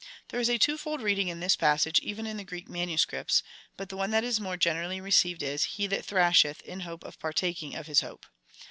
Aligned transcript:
There 0.29 0.39
is 0.39 0.49
a 0.49 0.57
twofold 0.57 0.99
reading 1.03 1.27
in 1.27 1.41
this 1.41 1.55
passage, 1.55 1.99
even 1.99 2.25
in 2.25 2.37
the 2.37 2.43
Greek 2.43 2.67
manu 2.67 2.97
scripts, 2.97 3.43
but 3.77 3.89
the 3.89 3.95
one 3.97 4.09
that 4.09 4.23
is 4.23 4.39
more 4.39 4.57
generally 4.57 4.99
received 4.99 5.43
is— 5.43 5.63
He 5.77 5.85
that 5.85 6.03
thrasheth, 6.03 6.61
in 6.63 6.79
hope 6.79 7.03
of 7.03 7.19
partaking 7.19 7.75
of 7.75 7.85
his 7.85 8.01
hope. 8.01 8.25